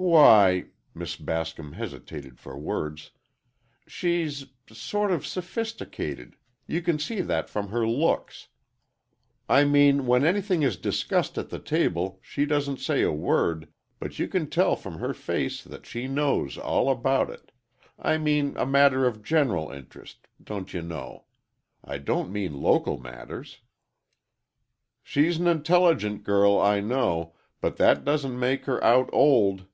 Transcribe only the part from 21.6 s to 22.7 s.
I don't mean